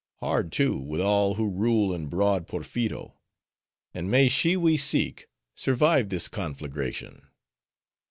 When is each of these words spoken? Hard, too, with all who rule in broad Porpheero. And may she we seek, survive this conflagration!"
Hard, 0.19 0.51
too, 0.51 0.77
with 0.79 0.99
all 0.99 1.35
who 1.35 1.47
rule 1.47 1.93
in 1.93 2.07
broad 2.07 2.47
Porpheero. 2.47 3.19
And 3.93 4.09
may 4.09 4.29
she 4.29 4.57
we 4.57 4.75
seek, 4.75 5.27
survive 5.53 6.09
this 6.09 6.27
conflagration!" 6.27 7.21